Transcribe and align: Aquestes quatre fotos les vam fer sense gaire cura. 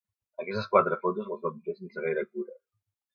Aquestes 0.43 0.69
quatre 0.75 0.97
fotos 1.03 1.29
les 1.31 1.43
vam 1.43 1.59
fer 1.67 1.75
sense 1.83 2.05
gaire 2.07 2.25
cura. 2.31 2.57